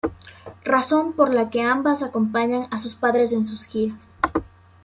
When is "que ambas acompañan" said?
1.51-2.65